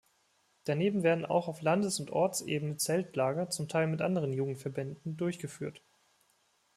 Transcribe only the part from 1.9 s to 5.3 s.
und Ortsebene Zeltlager, zum Teil mit anderen Jugendverbänden,